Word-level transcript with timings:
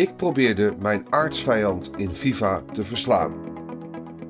Ik 0.00 0.16
probeerde 0.16 0.74
mijn 0.78 1.06
aardsvijand 1.10 1.90
in 1.96 2.10
FIFA 2.10 2.62
te 2.72 2.84
verslaan. 2.84 3.34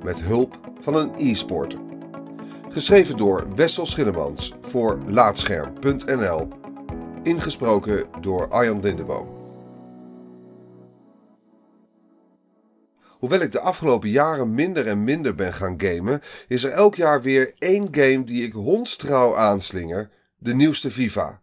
Met 0.03 0.21
hulp 0.21 0.61
van 0.81 0.95
een 0.95 1.13
e-sporter. 1.19 1.79
Geschreven 2.71 3.17
door 3.17 3.55
Wessel 3.55 3.87
Schillemans 3.87 4.55
voor 4.61 4.99
Laatscherm.nl. 5.07 6.49
Ingesproken 7.23 8.07
door 8.21 8.49
Arjan 8.49 8.81
Lindeboom. 8.81 9.29
Hoewel 13.01 13.41
ik 13.41 13.53
de 13.53 13.61
afgelopen 13.61 14.09
jaren 14.09 14.55
minder 14.55 14.87
en 14.87 15.05
minder 15.05 15.35
ben 15.35 15.53
gaan 15.53 15.81
gamen, 15.81 16.21
is 16.49 16.65
er 16.65 16.73
elk 16.73 16.95
jaar 16.95 17.23
weer 17.23 17.55
één 17.59 17.89
game 17.91 18.25
die 18.25 18.43
ik 18.43 18.53
hondstrouw 18.53 19.37
aanslinger: 19.37 20.11
de 20.39 20.55
nieuwste 20.55 20.91
FIFA. 20.91 21.41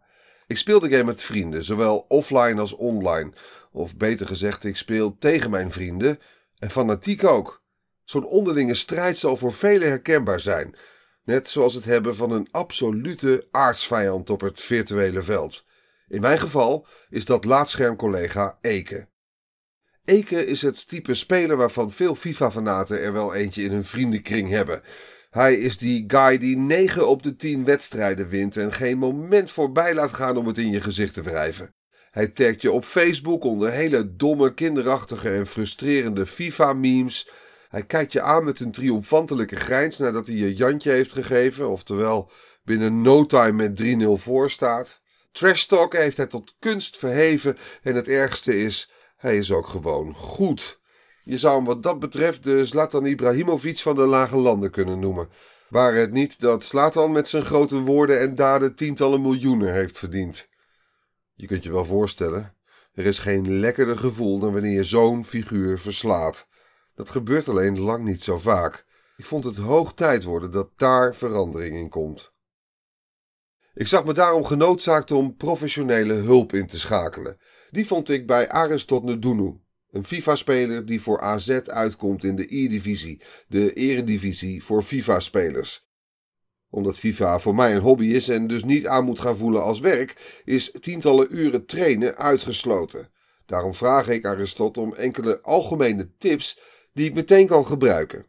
Ik 0.48 0.58
speel 0.58 0.80
de 0.80 0.90
game 0.90 1.04
met 1.04 1.24
vrienden, 1.24 1.64
zowel 1.64 2.06
offline 2.08 2.60
als 2.60 2.76
online. 2.76 3.34
Of 3.78 3.98
beter 3.98 4.28
gezegd, 4.28 4.64
ik 4.64 4.76
speel 4.76 5.18
tegen 5.18 5.50
mijn 5.50 5.72
vrienden 5.72 6.20
en 6.60 6.70
fanatiek 6.70 7.24
ook. 7.24 7.64
Zo'n 8.04 8.26
onderlinge 8.26 8.74
strijd 8.74 9.18
zal 9.18 9.38
voor 9.38 9.54
velen 9.54 9.88
herkenbaar 9.88 10.40
zijn. 10.40 10.76
Net 11.24 11.50
zoals 11.50 11.74
het 11.74 11.86
hebben 11.86 12.16
van 12.16 12.32
een 12.32 12.48
absolute 12.52 13.48
aardsvijand 13.52 14.30
op 14.30 14.42
het 14.42 14.60
virtuele 14.60 15.24
veld. 15.24 15.66
In 16.08 16.22
mijn 16.22 16.40
geval 16.40 16.88
is 17.10 17.26
dat 17.26 17.46
laatschermcollega 17.46 18.58
Eke. 18.62 19.08
Eke 20.06 20.46
is 20.46 20.62
het 20.62 20.88
type 20.88 21.14
speler 21.14 21.58
waarvan 21.58 21.92
veel 21.92 22.16
FIFA-fanaten 22.16 23.02
er 23.02 23.14
wel 23.14 23.34
eentje 23.34 23.64
in 23.64 23.72
hun 23.72 23.86
vriendenkring 23.86 24.50
hebben. 24.50 24.82
Hij 25.30 25.56
is 25.56 25.78
die 25.78 26.04
guy 26.08 26.38
die 26.38 26.58
9 26.58 27.08
op 27.08 27.24
de 27.24 27.36
10 27.36 27.66
wedstrijden 27.66 28.28
wint 28.28 28.58
en 28.58 28.74
geen 28.74 28.98
moment 28.98 29.52
voorbij 29.52 29.94
laat 29.94 30.14
gaan 30.14 30.38
om 30.38 30.48
het 30.48 30.58
in 30.58 30.72
je 30.72 30.82
gezicht 30.82 31.14
te 31.14 31.22
wrijven. 31.22 31.76
Hij 32.18 32.28
tagt 32.28 32.62
je 32.62 32.72
op 32.72 32.86
Facebook 32.86 33.44
onder 33.44 33.72
hele 33.72 34.16
domme, 34.16 34.54
kinderachtige 34.54 35.30
en 35.30 35.48
frustrerende 35.48 36.26
FIFA-memes. 36.26 37.30
Hij 37.70 37.84
kijkt 37.84 38.12
je 38.14 38.22
aan 38.22 38.44
met 38.44 38.60
een 38.60 38.72
triomfantelijke 38.72 39.56
grijns 39.56 39.98
nadat 39.98 40.28
hij 40.28 40.36
je 40.36 40.54
Jantje 40.54 40.92
heeft 40.92 41.14
gegeven, 41.14 41.70
oftewel 41.70 42.32
binnen 42.64 43.02
no 43.02 43.26
time 43.26 43.52
met 43.52 43.82
3-0 44.20 44.22
voor 44.24 44.50
staat. 44.50 45.02
Trash 45.32 45.64
talk 45.64 45.94
heeft 45.94 46.18
hij 46.18 46.26
tot 46.26 46.56
kunst 46.60 46.98
verheven 46.98 47.58
en 47.82 47.96
het 47.96 48.08
ergste 48.08 48.58
is, 48.58 48.92
hij 49.18 49.38
is 49.38 49.52
ook 49.52 49.68
gewoon 49.68 50.14
goed. 50.14 50.80
Je 51.24 51.38
zou 51.38 51.56
hem 51.56 51.66
wat 51.66 51.84
dat 51.84 52.00
betreft 52.00 52.44
de 52.44 52.66
Zlatan 52.66 53.06
Ibrahimovic 53.06 53.78
van 53.80 53.96
de 53.96 54.06
lage 54.06 54.38
landen 54.38 54.72
kunnen 54.72 55.00
noemen. 55.00 55.30
Waar 55.70 55.94
het 55.96 56.12
niet 56.12 56.40
dat 56.40 56.64
Zlatan 56.64 57.12
met 57.12 57.30
zijn 57.30 57.46
grote 57.46 57.80
woorden 57.80 58.20
en 58.20 58.36
daden 58.36 58.76
tientallen 58.76 59.22
miljoenen 59.22 59.74
heeft 59.74 59.98
verdiend. 59.98 60.48
Je 61.40 61.48
kunt 61.48 61.64
je 61.64 61.72
wel 61.72 61.86
voorstellen, 61.86 62.56
er 62.94 63.06
is 63.06 63.20
geen 63.20 63.60
lekkerder 63.60 63.98
gevoel 63.98 64.40
dan 64.40 64.54
wanneer 64.54 64.72
je 64.72 64.84
zo'n 64.84 65.26
figuur 65.26 65.80
verslaat. 65.80 66.48
Dat 66.96 67.10
gebeurt 67.10 67.50
alleen 67.50 67.80
lang 67.80 68.04
niet 68.04 68.24
zo 68.24 68.38
vaak. 68.38 68.86
Ik 69.18 69.26
vond 69.26 69.44
het 69.44 69.58
hoog 69.58 69.94
tijd 69.94 70.24
worden 70.24 70.52
dat 70.52 70.70
daar 70.76 71.16
verandering 71.16 71.76
in 71.76 71.90
komt. 71.90 72.34
Ik 73.74 73.88
zag 73.88 74.06
me 74.06 74.14
daarom 74.14 74.44
genoodzaakt 74.44 75.12
om 75.12 75.36
professionele 75.36 76.14
hulp 76.14 76.54
in 76.54 76.68
te 76.68 76.80
schakelen. 76.80 77.38
Die 77.72 77.88
vond 77.88 78.10
ik 78.10 78.28
bij 78.28 78.50
Aristot 78.50 79.04
Ndunu, 79.04 79.60
een 79.92 80.06
FIFA-speler 80.06 80.86
die 80.86 81.02
voor 81.02 81.22
AZ 81.22 81.50
uitkomt 81.50 82.24
in 82.24 82.36
de 82.36 82.56
E-divisie, 82.56 83.22
de 83.48 83.74
eredivisie 83.74 84.64
voor 84.64 84.84
FIFA-spelers. 84.84 85.87
Omdat 86.70 87.00
FIFA 87.00 87.40
voor 87.40 87.56
mij 87.56 87.76
een 87.76 87.82
hobby 87.82 88.06
is 88.06 88.30
en 88.30 88.48
dus 88.48 88.64
niet 88.64 88.88
aan 88.88 89.06
moet 89.06 89.20
gaan 89.20 89.38
voelen 89.38 89.64
als 89.64 89.80
werk, 89.80 90.42
is 90.46 90.72
tientallen 90.82 91.28
uren 91.30 91.66
trainen 91.66 92.18
uitgesloten. 92.18 93.12
Daarom 93.46 93.74
vraag 93.74 94.08
ik 94.08 94.26
Aristot 94.26 94.78
om 94.78 94.94
enkele 94.94 95.42
algemene 95.42 96.16
tips 96.18 96.60
die 96.94 97.06
ik 97.06 97.14
meteen 97.14 97.48
kan 97.48 97.66
gebruiken. 97.66 98.26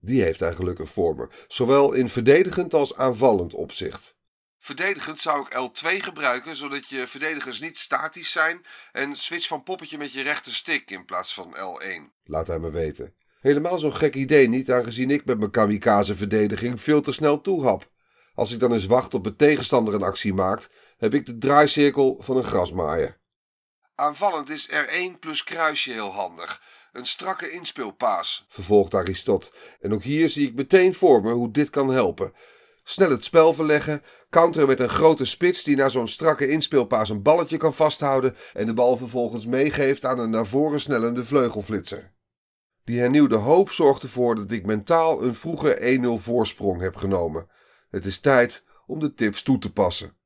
Die 0.00 0.22
heeft 0.22 0.40
hij 0.40 0.54
gelukkig 0.54 0.90
voor 0.90 1.16
me, 1.16 1.28
zowel 1.48 1.92
in 1.92 2.08
verdedigend 2.08 2.74
als 2.74 2.96
aanvallend 2.96 3.54
opzicht. 3.54 4.14
Verdedigend 4.58 5.20
zou 5.20 5.46
ik 5.46 5.54
L2 5.54 6.02
gebruiken, 6.02 6.56
zodat 6.56 6.88
je 6.88 7.06
verdedigers 7.06 7.60
niet 7.60 7.78
statisch 7.78 8.30
zijn 8.30 8.64
en 8.92 9.16
switch 9.16 9.46
van 9.46 9.62
poppetje 9.62 9.98
met 9.98 10.12
je 10.12 10.22
rechterstick 10.22 10.90
in 10.90 11.04
plaats 11.04 11.34
van 11.34 11.56
L1. 11.56 12.22
Laat 12.24 12.46
hij 12.46 12.58
me 12.58 12.70
weten. 12.70 13.14
Helemaal 13.46 13.78
zo'n 13.78 13.94
gek 13.94 14.14
idee 14.14 14.48
niet, 14.48 14.70
aangezien 14.70 15.10
ik 15.10 15.24
met 15.24 15.38
mijn 15.38 15.50
kamikaze-verdediging 15.50 16.80
veel 16.80 17.00
te 17.00 17.12
snel 17.12 17.40
toehap. 17.40 17.90
Als 18.34 18.52
ik 18.52 18.60
dan 18.60 18.72
eens 18.72 18.86
wacht 18.86 19.14
op 19.14 19.26
een 19.26 19.36
tegenstander 19.36 19.94
een 19.94 20.02
actie 20.02 20.34
maakt, 20.34 20.70
heb 20.98 21.14
ik 21.14 21.26
de 21.26 21.38
draaicirkel 21.38 22.16
van 22.20 22.36
een 22.36 22.44
grasmaaier. 22.44 23.18
Aanvallend 23.94 24.50
is 24.50 24.70
R1 24.70 25.18
plus 25.20 25.44
kruisje 25.44 25.92
heel 25.92 26.12
handig. 26.12 26.62
Een 26.92 27.06
strakke 27.06 27.50
inspeelpaas, 27.50 28.46
vervolgt 28.48 28.94
Aristot. 28.94 29.52
En 29.80 29.94
ook 29.94 30.02
hier 30.02 30.30
zie 30.30 30.48
ik 30.48 30.54
meteen 30.54 30.94
voor 30.94 31.22
me 31.22 31.32
hoe 31.32 31.50
dit 31.50 31.70
kan 31.70 31.88
helpen. 31.88 32.32
Snel 32.84 33.10
het 33.10 33.24
spel 33.24 33.52
verleggen, 33.52 34.02
counteren 34.30 34.68
met 34.68 34.80
een 34.80 34.88
grote 34.88 35.24
spits 35.24 35.64
die 35.64 35.76
na 35.76 35.88
zo'n 35.88 36.08
strakke 36.08 36.48
inspeelpaas 36.48 37.08
een 37.08 37.22
balletje 37.22 37.56
kan 37.56 37.74
vasthouden 37.74 38.36
en 38.52 38.66
de 38.66 38.74
bal 38.74 38.96
vervolgens 38.96 39.46
meegeeft 39.46 40.04
aan 40.04 40.18
een 40.18 40.30
naar 40.30 40.46
voren 40.46 40.80
snellende 40.80 41.24
vleugelflitser. 41.24 42.14
Die 42.86 43.00
hernieuwde 43.00 43.36
hoop 43.36 43.70
zorgt 43.70 44.02
ervoor 44.02 44.34
dat 44.34 44.50
ik 44.50 44.66
mentaal 44.66 45.22
een 45.22 45.34
vroege 45.34 45.98
1-0 46.18 46.22
voorsprong 46.22 46.80
heb 46.80 46.96
genomen. 46.96 47.48
Het 47.90 48.04
is 48.04 48.18
tijd 48.18 48.64
om 48.86 49.00
de 49.00 49.14
tips 49.14 49.42
toe 49.42 49.58
te 49.58 49.72
passen. 49.72 50.16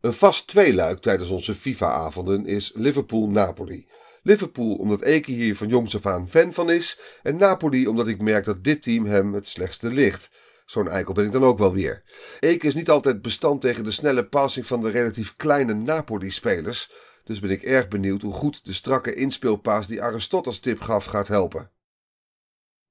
Een 0.00 0.12
vast 0.12 0.46
tweeluik 0.46 1.00
tijdens 1.00 1.30
onze 1.30 1.54
FIFA-avonden 1.54 2.46
is 2.46 2.72
Liverpool-Napoli. 2.74 3.86
Liverpool 4.22 4.74
omdat 4.74 5.02
Eke 5.02 5.30
hier 5.32 5.56
van 5.56 5.68
jongs 5.68 5.96
af 5.96 6.06
aan 6.06 6.28
fan 6.28 6.52
van 6.52 6.70
is 6.70 6.98
en 7.22 7.36
Napoli 7.36 7.86
omdat 7.86 8.08
ik 8.08 8.22
merk 8.22 8.44
dat 8.44 8.64
dit 8.64 8.82
team 8.82 9.04
hem 9.04 9.34
het 9.34 9.46
slechtste 9.46 9.88
ligt. 9.92 10.30
Zo'n 10.66 10.88
eikel 10.88 11.14
ben 11.14 11.24
ik 11.24 11.32
dan 11.32 11.44
ook 11.44 11.58
wel 11.58 11.72
weer. 11.72 12.02
Eke 12.40 12.66
is 12.66 12.74
niet 12.74 12.90
altijd 12.90 13.22
bestand 13.22 13.60
tegen 13.60 13.84
de 13.84 13.90
snelle 13.90 14.26
passing 14.26 14.66
van 14.66 14.82
de 14.82 14.90
relatief 14.90 15.36
kleine 15.36 15.74
Napoli-spelers. 15.74 16.90
Dus 17.24 17.40
ben 17.40 17.50
ik 17.50 17.62
erg 17.62 17.88
benieuwd 17.88 18.22
hoe 18.22 18.32
goed 18.32 18.64
de 18.64 18.72
strakke 18.72 19.14
inspeelpaas 19.14 19.86
die 19.86 20.02
Aristoteles 20.02 20.58
tip 20.58 20.80
gaf 20.80 21.04
gaat 21.04 21.28
helpen. 21.28 21.70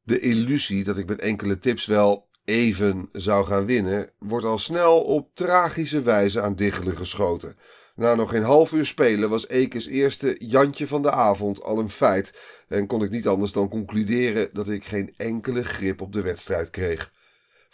De 0.01 0.19
illusie 0.19 0.83
dat 0.83 0.97
ik 0.97 1.07
met 1.07 1.19
enkele 1.19 1.57
tips 1.57 1.85
wel 1.85 2.29
even 2.45 3.09
zou 3.11 3.45
gaan 3.45 3.65
winnen, 3.65 4.11
wordt 4.19 4.45
al 4.45 4.57
snel 4.57 5.01
op 5.03 5.29
tragische 5.33 6.01
wijze 6.01 6.41
aan 6.41 6.55
diggelen 6.55 6.97
geschoten. 6.97 7.57
Na 7.95 8.15
nog 8.15 8.29
geen 8.29 8.43
half 8.43 8.71
uur 8.71 8.85
spelen 8.85 9.29
was 9.29 9.47
Ekes 9.47 9.87
eerste 9.87 10.35
Jantje 10.39 10.87
van 10.87 11.01
de 11.01 11.11
avond 11.11 11.63
al 11.63 11.79
een 11.79 11.89
feit 11.89 12.33
en 12.67 12.87
kon 12.87 13.03
ik 13.03 13.09
niet 13.09 13.27
anders 13.27 13.51
dan 13.51 13.69
concluderen 13.69 14.49
dat 14.53 14.67
ik 14.67 14.85
geen 14.85 15.13
enkele 15.17 15.63
grip 15.63 16.01
op 16.01 16.13
de 16.13 16.21
wedstrijd 16.21 16.69
kreeg. 16.69 17.13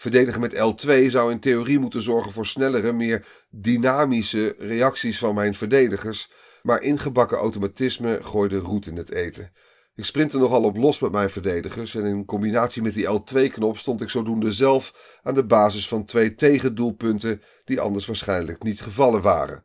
Verdedigen 0.01 0.41
met 0.41 0.55
L2 0.55 1.05
zou 1.05 1.31
in 1.31 1.39
theorie 1.39 1.79
moeten 1.79 2.01
zorgen 2.01 2.31
voor 2.31 2.45
snellere, 2.45 2.91
meer 2.91 3.25
dynamische 3.49 4.55
reacties 4.57 5.19
van 5.19 5.35
mijn 5.35 5.53
verdedigers, 5.53 6.31
maar 6.61 6.81
ingebakken 6.81 7.37
automatisme 7.37 8.19
gooide 8.21 8.57
roet 8.57 8.85
in 8.85 8.97
het 8.97 9.11
eten. 9.11 9.51
Ik 9.95 10.05
sprintte 10.05 10.37
nogal 10.37 10.63
op 10.63 10.77
los 10.77 10.99
met 10.99 11.11
mijn 11.11 11.29
verdedigers 11.29 11.95
en 11.95 12.05
in 12.05 12.25
combinatie 12.25 12.81
met 12.81 12.93
die 12.93 13.07
L2-knop 13.07 13.77
stond 13.77 14.01
ik 14.01 14.09
zodoende 14.09 14.53
zelf 14.53 15.19
aan 15.23 15.35
de 15.35 15.45
basis 15.45 15.87
van 15.87 16.05
twee 16.05 16.35
tegendoelpunten 16.35 17.41
die 17.65 17.81
anders 17.81 18.05
waarschijnlijk 18.05 18.63
niet 18.63 18.81
gevallen 18.81 19.21
waren. 19.21 19.63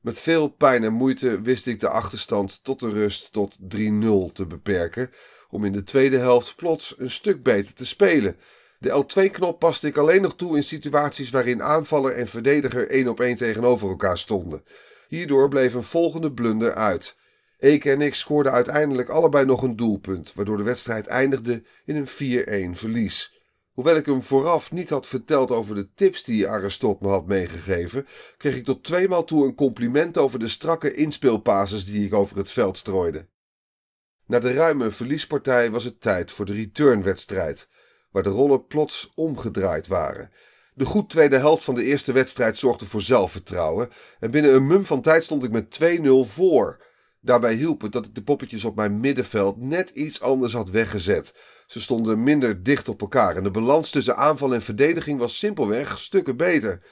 Met 0.00 0.20
veel 0.20 0.48
pijn 0.48 0.84
en 0.84 0.92
moeite 0.92 1.40
wist 1.40 1.66
ik 1.66 1.80
de 1.80 1.88
achterstand 1.88 2.64
tot 2.64 2.80
de 2.80 2.90
rust 2.90 3.32
tot 3.32 3.56
3-0 3.60 4.32
te 4.32 4.46
beperken, 4.48 5.10
om 5.50 5.64
in 5.64 5.72
de 5.72 5.82
tweede 5.82 6.18
helft 6.18 6.56
plots 6.56 6.94
een 6.98 7.10
stuk 7.10 7.42
beter 7.42 7.74
te 7.74 7.86
spelen 7.86 8.36
de 8.82 9.04
L2-knop 9.04 9.58
paste 9.58 9.86
ik 9.86 9.96
alleen 9.96 10.22
nog 10.22 10.36
toe 10.36 10.56
in 10.56 10.62
situaties 10.62 11.30
waarin 11.30 11.62
aanvaller 11.62 12.12
en 12.12 12.28
verdediger 12.28 12.90
één 12.90 13.08
op 13.08 13.20
één 13.20 13.36
tegenover 13.36 13.88
elkaar 13.88 14.18
stonden. 14.18 14.64
Hierdoor 15.08 15.48
bleef 15.48 15.74
een 15.74 15.82
volgende 15.82 16.32
blunder 16.32 16.74
uit. 16.74 17.16
Eke 17.58 17.90
en 17.90 18.00
ik 18.00 18.14
scoorden 18.14 18.52
uiteindelijk 18.52 19.08
allebei 19.08 19.44
nog 19.44 19.62
een 19.62 19.76
doelpunt, 19.76 20.34
waardoor 20.34 20.56
de 20.56 20.62
wedstrijd 20.62 21.06
eindigde 21.06 21.62
in 21.84 21.96
een 21.96 22.74
4-1 22.74 22.78
verlies. 22.78 23.40
Hoewel 23.72 23.96
ik 23.96 24.06
hem 24.06 24.22
vooraf 24.22 24.72
niet 24.72 24.90
had 24.90 25.06
verteld 25.06 25.50
over 25.50 25.74
de 25.74 25.92
tips 25.94 26.24
die 26.24 26.48
Aristot 26.48 27.00
me 27.00 27.08
had 27.08 27.26
meegegeven, 27.26 28.06
kreeg 28.36 28.56
ik 28.56 28.64
tot 28.64 28.84
tweemaal 28.84 29.24
toe 29.24 29.46
een 29.46 29.54
compliment 29.54 30.18
over 30.18 30.38
de 30.38 30.48
strakke 30.48 30.94
inspeelpases 30.94 31.84
die 31.84 32.04
ik 32.04 32.14
over 32.14 32.36
het 32.36 32.50
veld 32.50 32.76
strooide. 32.76 33.28
Na 34.26 34.38
de 34.38 34.52
ruime 34.52 34.90
verliespartij 34.90 35.70
was 35.70 35.84
het 35.84 36.00
tijd 36.00 36.30
voor 36.30 36.44
de 36.44 36.52
returnwedstrijd 36.52 37.68
waar 38.12 38.22
de 38.22 38.28
rollen 38.28 38.66
plots 38.66 39.12
omgedraaid 39.14 39.86
waren. 39.86 40.30
De 40.74 40.84
goed 40.84 41.10
tweede 41.10 41.38
helft 41.38 41.64
van 41.64 41.74
de 41.74 41.84
eerste 41.84 42.12
wedstrijd 42.12 42.58
zorgde 42.58 42.84
voor 42.84 43.00
zelfvertrouwen 43.00 43.88
en 44.20 44.30
binnen 44.30 44.54
een 44.54 44.66
mum 44.66 44.86
van 44.86 45.00
tijd 45.00 45.24
stond 45.24 45.44
ik 45.44 45.50
met 45.50 45.78
2-0 45.82 46.08
voor. 46.20 46.80
Daarbij 47.20 47.54
hielp 47.54 47.80
het 47.80 47.92
dat 47.92 48.06
ik 48.06 48.14
de 48.14 48.22
poppetjes 48.22 48.64
op 48.64 48.76
mijn 48.76 49.00
middenveld 49.00 49.56
net 49.60 49.90
iets 49.90 50.20
anders 50.20 50.52
had 50.52 50.70
weggezet. 50.70 51.34
Ze 51.66 51.80
stonden 51.80 52.22
minder 52.22 52.62
dicht 52.62 52.88
op 52.88 53.00
elkaar 53.00 53.36
en 53.36 53.42
de 53.42 53.50
balans 53.50 53.90
tussen 53.90 54.16
aanval 54.16 54.54
en 54.54 54.62
verdediging 54.62 55.18
was 55.18 55.38
simpelweg 55.38 55.98
stukken 55.98 56.36
beter. 56.36 56.82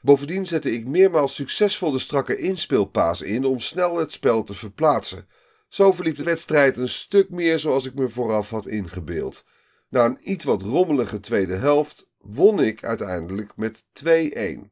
Bovendien 0.00 0.46
zette 0.46 0.72
ik 0.72 0.86
meermaals 0.86 1.34
succesvol 1.34 1.90
de 1.90 1.98
strakke 1.98 2.36
inspeelpaas 2.36 3.22
in 3.22 3.44
om 3.44 3.60
snel 3.60 3.96
het 3.96 4.12
spel 4.12 4.44
te 4.44 4.54
verplaatsen. 4.54 5.28
Zo 5.68 5.92
verliep 5.92 6.16
de 6.16 6.22
wedstrijd 6.22 6.76
een 6.76 6.88
stuk 6.88 7.30
meer 7.30 7.58
zoals 7.58 7.84
ik 7.84 7.94
me 7.94 8.08
vooraf 8.08 8.50
had 8.50 8.66
ingebeeld. 8.66 9.44
Na 9.92 10.04
een 10.04 10.30
iets 10.30 10.44
wat 10.44 10.62
rommelige 10.62 11.20
tweede 11.20 11.54
helft 11.54 12.08
won 12.18 12.60
ik 12.60 12.84
uiteindelijk 12.84 13.56
met 13.56 13.84
2-1. 14.04 14.70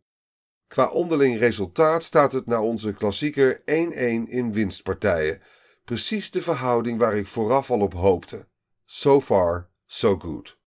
Qua 0.67 0.89
onderling 0.89 1.39
resultaat 1.39 2.03
staat 2.03 2.33
het 2.33 2.47
naar 2.47 2.61
onze 2.61 2.93
klassieker 2.93 3.61
1-1 3.61 3.63
in 3.65 4.53
winstpartijen. 4.53 5.43
Precies 5.85 6.31
de 6.31 6.43
verhouding 6.43 6.99
waar 6.99 7.17
ik 7.17 7.27
vooraf 7.27 7.71
al 7.71 7.81
op 7.81 7.93
hoopte. 7.93 8.47
So 8.85 9.21
far, 9.21 9.71
so 9.87 10.19
good. 10.19 10.59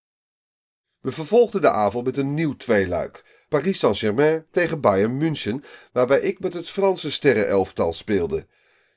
We 1.00 1.12
vervolgden 1.12 1.62
de 1.62 1.70
avond 1.70 2.06
met 2.06 2.18
een 2.18 2.34
nieuw 2.34 2.56
tweeluik. 2.56 3.46
Paris 3.50 3.80
Saint-Germain 3.80 4.46
tegen 4.52 4.82
Bayern 4.82 5.18
München, 5.18 5.64
waarbij 5.92 6.20
ik 6.20 6.40
met 6.40 6.54
het 6.54 6.70
Franse 6.70 7.12
sterrenelftal 7.12 7.94
speelde. 7.94 8.48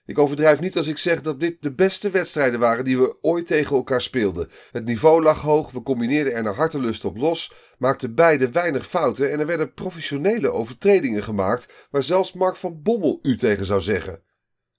Ik 0.07 0.19
overdrijf 0.19 0.61
niet 0.61 0.77
als 0.77 0.87
ik 0.87 0.99
zeg 0.99 1.23
dat 1.23 1.41
dit 1.41 1.57
de 1.63 1.73
beste 1.73 2.11
wedstrijden 2.11 2.61
waren 2.61 2.85
die 2.85 2.99
we 2.99 3.17
ooit 3.21 3.47
tegen 3.47 3.77
elkaar 3.77 4.03
speelden. 4.03 4.51
Het 4.73 4.85
niveau 4.85 5.23
lag 5.23 5.41
hoog, 5.41 5.71
we 5.71 5.83
combineerden 5.83 6.33
er 6.33 6.43
naar 6.43 6.55
hartelust 6.55 7.05
op 7.05 7.17
los, 7.17 7.53
maakten 7.79 8.15
beide 8.15 8.51
weinig 8.51 8.89
fouten 8.89 9.33
en 9.33 9.41
er 9.41 9.47
werden 9.47 9.75
professionele 9.75 10.51
overtredingen 10.53 11.23
gemaakt 11.23 11.87
waar 11.91 12.03
zelfs 12.03 12.33
Mark 12.33 12.57
van 12.57 12.83
Bommel 12.83 13.19
u 13.23 13.37
tegen 13.37 13.67
zou 13.67 13.81
zeggen. 13.81 14.23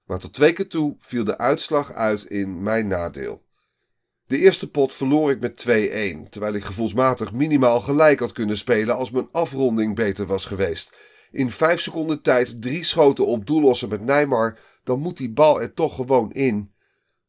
Maar 0.06 0.20
tot 0.20 0.34
twee 0.34 0.54
keer 0.54 0.68
toe 0.68 0.98
viel 1.00 1.24
de 1.24 1.38
uitslag 1.38 1.94
uit 1.94 2.24
in 2.24 2.64
mijn 2.64 2.88
nadeel. 2.88 3.46
De 4.26 4.38
eerste 4.38 4.70
pot 4.70 4.94
verloor 4.94 5.32
ik 5.32 5.40
met 5.40 5.66
2-1, 6.26 6.30
terwijl 6.30 6.54
ik 6.54 6.64
gevoelsmatig 6.64 7.34
minimaal 7.34 7.80
gelijk 7.80 8.20
had 8.20 8.32
kunnen 8.32 8.58
spelen 8.58 8.96
als 8.96 9.12
mijn 9.12 9.30
afronding 9.32 9.96
beter 9.96 10.26
was 10.26 10.46
geweest. 10.46 10.98
In 11.32 11.52
vijf 11.52 11.82
seconden 11.82 12.22
tijd 12.22 12.62
drie 12.62 12.84
schoten 12.84 13.26
op 13.26 13.46
doel 13.46 13.62
lossen 13.62 13.90
met 13.90 14.06
Neymar, 14.06 14.60
dan 14.88 15.00
moet 15.00 15.18
die 15.18 15.30
bal 15.30 15.62
er 15.62 15.74
toch 15.74 15.96
gewoon 15.96 16.32
in. 16.32 16.74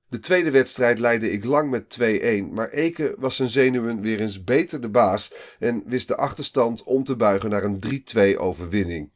De 0.08 0.18
tweede 0.18 0.50
wedstrijd 0.50 0.98
leidde 0.98 1.30
ik 1.30 1.44
lang 1.44 1.70
met 1.70 1.98
2-1, 2.00 2.52
maar 2.52 2.68
Eke 2.68 3.14
was 3.18 3.36
zijn 3.36 3.48
zenuwen 3.48 4.00
weer 4.00 4.20
eens 4.20 4.44
beter 4.44 4.80
de 4.80 4.88
baas 4.88 5.34
en 5.58 5.82
wist 5.86 6.08
de 6.08 6.16
achterstand 6.16 6.82
om 6.82 7.04
te 7.04 7.16
buigen 7.16 7.50
naar 7.50 7.64
een 7.64 8.04
3-2 8.36 8.38
overwinning. 8.38 9.12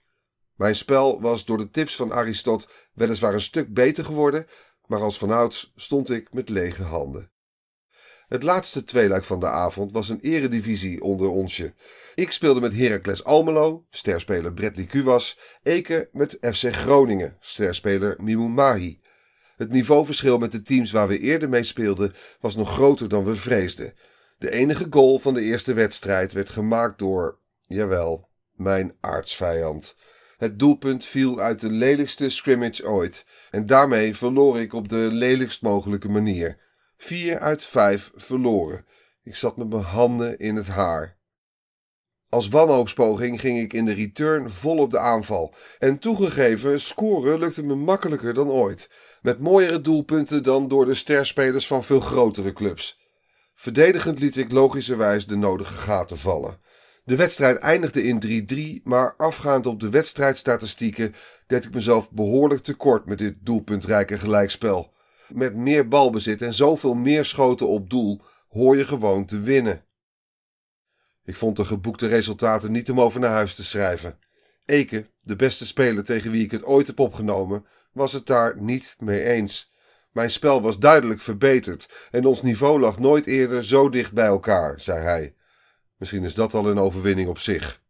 Mijn 0.57 0.77
spel 0.77 1.21
was 1.21 1.45
door 1.45 1.57
de 1.57 1.71
tips 1.71 1.97
van 1.97 2.13
Aristot 2.13 2.69
weliswaar 2.95 3.35
een 3.35 3.41
stuk 3.41 3.75
beter 3.75 4.05
geworden, 4.05 4.47
maar 4.87 5.01
als 5.01 5.19
vanouds 5.19 5.73
stond 5.77 6.11
ik 6.11 6.33
met 6.33 6.49
lege 6.49 6.83
handen. 6.83 7.31
Het 8.29 8.43
laatste 8.43 8.85
tweeluik 8.85 9.25
van 9.25 9.41
de 9.41 9.47
avond 9.47 9.93
was 9.93 10.09
een 10.09 10.21
eredivisie 10.21 11.03
onder 11.03 11.29
onsje. 11.29 11.75
Ik 12.15 12.31
speelde 12.31 12.61
met 12.61 12.75
Heracles 12.75 13.25
Almelo, 13.25 13.85
sterspeler 13.91 14.53
Bradley 14.53 14.85
Kuwas, 14.85 15.39
Eke 15.63 16.09
met 16.13 16.39
FC 16.41 16.75
Groningen, 16.75 17.37
sterspeler 17.41 18.17
Mimoun 18.19 18.53
Mahi. 18.53 19.01
Het 19.57 19.71
niveauverschil 19.71 20.39
met 20.39 20.53
de 20.53 20.63
teams 20.63 20.91
waar 20.91 21.09
we 21.09 21.19
eerder 21.19 21.49
mee 21.49 21.63
speelden 21.63 22.15
was 22.41 22.57
nog 22.57 22.73
groter 22.73 23.09
dan 23.09 23.25
we 23.25 23.37
vreesden. 23.37 23.95
De 24.39 24.51
enige 24.51 24.87
goal 24.91 25.19
van 25.19 25.35
de 25.35 25.43
eerste 25.43 25.73
wedstrijd 25.73 26.33
werd 26.33 26.51
gemaakt 26.51 26.99
door, 26.99 27.39
jawel, 27.67 28.29
mijn 28.53 28.95
aardsvijand. 29.01 29.97
Het 30.37 30.59
doelpunt 30.59 31.05
viel 31.05 31.41
uit 31.41 31.61
de 31.61 31.71
lelijkste 31.71 32.29
scrimmage 32.29 32.89
ooit 32.89 33.27
en 33.51 33.67
daarmee 33.67 34.17
verloor 34.17 34.61
ik 34.61 34.73
op 34.73 34.89
de 34.89 35.09
lelijkst 35.13 35.63
mogelijke 35.63 36.09
manier. 36.09 36.59
Vier 37.05 37.39
uit 37.39 37.65
vijf 37.65 38.11
verloren. 38.15 38.87
Ik 39.23 39.37
zat 39.37 39.57
met 39.57 39.69
mijn 39.69 39.83
handen 39.83 40.39
in 40.39 40.57
het 40.57 40.69
haar. 40.69 41.19
Als 42.29 42.49
wanhoopspoging 42.49 43.41
ging 43.41 43.59
ik 43.59 43.73
in 43.73 43.85
de 43.85 43.93
return 43.93 44.51
vol 44.51 44.79
op 44.79 44.91
de 44.91 44.99
aanval. 44.99 45.55
En 45.79 45.99
toegegeven, 45.99 46.81
scoren 46.81 47.39
lukte 47.39 47.65
me 47.65 47.75
makkelijker 47.75 48.35
dan 48.35 48.49
ooit. 48.49 48.91
Met 49.23 49.39
mooiere 49.39 49.81
doelpunten 49.81 50.43
dan 50.43 50.69
door 50.69 50.85
de 50.85 50.95
sterspelers 50.95 51.67
van 51.67 51.85
veel 51.85 52.01
grotere 52.01 52.53
clubs. 52.53 53.01
Verdedigend 53.55 54.19
liet 54.19 54.37
ik 54.37 54.53
logischerwijs 54.53 55.27
de 55.27 55.37
nodige 55.37 55.75
gaten 55.75 56.19
vallen. 56.19 56.61
De 57.05 57.17
wedstrijd 57.17 57.59
eindigde 57.59 58.03
in 58.03 58.81
3-3, 58.81 58.83
maar 58.85 59.15
afgaand 59.17 59.67
op 59.67 59.81
de 59.81 59.91
wedstrijdstatistieken 59.91 61.15
deed 61.47 61.65
ik 61.65 61.75
mezelf 61.75 62.11
behoorlijk 62.11 62.63
tekort 62.63 63.07
met 63.07 63.19
dit 63.19 63.35
doelpuntrijke 63.41 64.19
gelijkspel. 64.19 64.92
Met 65.35 65.55
meer 65.55 65.89
balbezit 65.89 66.43
en 66.43 66.55
zoveel 66.55 66.95
meer 66.95 67.25
schoten 67.25 67.69
op 67.69 67.91
doel 67.91 68.21
hoor 68.49 68.77
je 68.77 68.87
gewoon 68.87 69.25
te 69.25 69.41
winnen. 69.41 69.85
Ik 71.25 71.37
vond 71.37 71.57
de 71.57 71.65
geboekte 71.65 72.07
resultaten 72.07 72.73
niet 72.73 72.91
om 72.91 73.01
over 73.01 73.21
naar 73.21 73.33
huis 73.33 73.55
te 73.55 73.65
schrijven. 73.65 74.19
Eke, 74.65 75.07
de 75.19 75.37
beste 75.37 75.67
speler 75.67 76.05
tegen 76.05 76.31
wie 76.31 76.45
ik 76.45 76.51
het 76.51 76.65
ooit 76.65 76.87
heb 76.87 76.99
opgenomen, 76.99 77.67
was 77.93 78.13
het 78.13 78.27
daar 78.27 78.61
niet 78.61 78.97
mee 78.99 79.25
eens. 79.25 79.73
Mijn 80.11 80.31
spel 80.31 80.63
was 80.63 80.79
duidelijk 80.79 81.21
verbeterd 81.21 82.09
en 82.11 82.25
ons 82.25 82.43
niveau 82.43 82.81
lag 82.81 82.99
nooit 82.99 83.27
eerder 83.27 83.65
zo 83.65 83.89
dicht 83.89 84.13
bij 84.13 84.27
elkaar, 84.27 84.81
zei 84.81 85.03
hij. 85.03 85.35
Misschien 85.97 86.25
is 86.25 86.35
dat 86.35 86.55
al 86.55 86.71
een 86.71 86.79
overwinning 86.79 87.29
op 87.29 87.39
zich. 87.39 87.82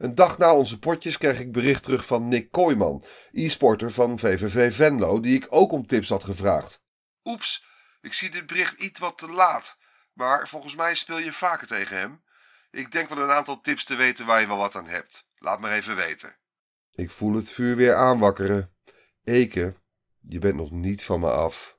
Een 0.00 0.14
dag 0.14 0.38
na 0.38 0.54
onze 0.54 0.78
potjes 0.78 1.18
kreeg 1.18 1.40
ik 1.40 1.52
bericht 1.52 1.82
terug 1.82 2.06
van 2.06 2.28
Nick 2.28 2.50
Kooijman, 2.50 3.04
e-sporter 3.32 3.92
van 3.92 4.18
VVV 4.18 4.74
Venlo, 4.74 5.20
die 5.20 5.34
ik 5.34 5.46
ook 5.48 5.72
om 5.72 5.86
tips 5.86 6.08
had 6.08 6.24
gevraagd. 6.24 6.82
Oeps, 7.24 7.64
ik 8.00 8.12
zie 8.12 8.30
dit 8.30 8.46
bericht 8.46 8.80
iets 8.80 9.00
wat 9.00 9.18
te 9.18 9.30
laat, 9.30 9.76
maar 10.12 10.48
volgens 10.48 10.76
mij 10.76 10.94
speel 10.94 11.18
je 11.18 11.32
vaker 11.32 11.66
tegen 11.66 11.98
hem. 11.98 12.22
Ik 12.70 12.92
denk 12.92 13.08
wel 13.08 13.18
een 13.18 13.30
aantal 13.30 13.60
tips 13.60 13.84
te 13.84 13.94
weten 13.94 14.26
waar 14.26 14.40
je 14.40 14.46
wel 14.46 14.56
wat 14.56 14.74
aan 14.74 14.86
hebt. 14.86 15.26
Laat 15.36 15.60
maar 15.60 15.72
even 15.72 15.96
weten. 15.96 16.36
Ik 16.94 17.10
voel 17.10 17.34
het 17.34 17.50
vuur 17.50 17.76
weer 17.76 17.94
aanwakkeren. 17.94 18.74
Eke, 19.24 19.74
je 20.20 20.38
bent 20.38 20.56
nog 20.56 20.70
niet 20.70 21.04
van 21.04 21.20
me 21.20 21.30
af. 21.30 21.78